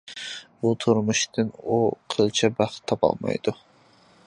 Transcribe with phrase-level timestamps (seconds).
[0.63, 1.77] بۇ تۇرمۇشتىن ئۇ
[2.15, 3.55] قىلچە بەخت تاپالمايدۇ.